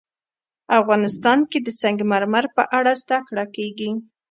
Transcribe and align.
افغانستان 0.79 1.39
کې 1.49 1.59
د 1.63 1.67
سنگ 1.81 1.99
مرمر 2.11 2.45
په 2.55 2.63
اړه 2.77 2.91
زده 3.03 3.17
کړه 3.27 3.45
کېږي. 3.55 3.91